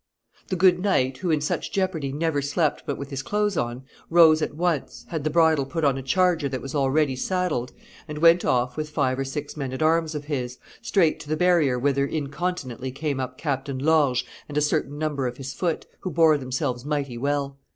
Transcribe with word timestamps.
The 0.47 0.55
good 0.55 0.79
knight, 0.79 1.17
who 1.17 1.29
in 1.29 1.41
such 1.41 1.71
jeopardy 1.71 2.11
never 2.11 2.41
slept 2.41 2.85
but 2.87 2.97
with 2.97 3.11
his 3.11 3.21
clothes 3.21 3.55
on, 3.55 3.83
rose 4.09 4.41
at 4.41 4.55
once, 4.55 5.05
had 5.09 5.23
the 5.23 5.29
bridle 5.29 5.63
put 5.67 5.83
on 5.83 5.95
a 5.95 6.01
charger 6.01 6.49
that 6.49 6.59
was 6.59 6.73
already 6.73 7.15
saddled, 7.15 7.71
and 8.07 8.17
went 8.17 8.43
off 8.43 8.77
with 8.77 8.89
five 8.89 9.19
or 9.19 9.23
six 9.23 9.55
men 9.55 9.71
at 9.73 9.83
arms 9.83 10.15
of 10.15 10.25
his, 10.25 10.57
straight 10.81 11.19
to 11.19 11.29
the 11.29 11.37
barrier 11.37 11.77
whither 11.77 12.07
incontinently 12.07 12.89
came 12.91 13.19
up 13.19 13.37
Captain 13.37 13.77
Lorges 13.77 14.23
and 14.49 14.57
a 14.57 14.59
certain 14.61 14.97
number 14.97 15.27
of 15.27 15.37
his 15.37 15.53
foot, 15.53 15.85
who 15.99 16.09
bore 16.09 16.35
themselves 16.35 16.83
mighty 16.83 17.19
well. 17.19 17.59